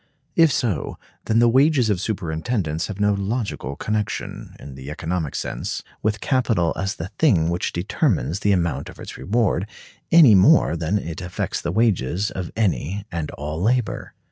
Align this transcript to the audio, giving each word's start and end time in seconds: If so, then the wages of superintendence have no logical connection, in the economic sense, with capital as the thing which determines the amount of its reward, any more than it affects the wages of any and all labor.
If 0.35 0.51
so, 0.51 0.97
then 1.25 1.37
the 1.37 1.47
wages 1.47 1.91
of 1.91 2.01
superintendence 2.01 2.87
have 2.87 2.99
no 2.99 3.13
logical 3.13 3.75
connection, 3.75 4.55
in 4.59 4.73
the 4.73 4.89
economic 4.89 5.35
sense, 5.35 5.83
with 6.01 6.21
capital 6.21 6.73
as 6.75 6.95
the 6.95 7.09
thing 7.19 7.49
which 7.51 7.71
determines 7.71 8.39
the 8.39 8.51
amount 8.51 8.89
of 8.89 8.97
its 8.99 9.15
reward, 9.15 9.67
any 10.11 10.33
more 10.33 10.75
than 10.75 10.97
it 10.97 11.21
affects 11.21 11.61
the 11.61 11.71
wages 11.71 12.31
of 12.31 12.49
any 12.57 13.05
and 13.11 13.29
all 13.29 13.61
labor. 13.61 14.15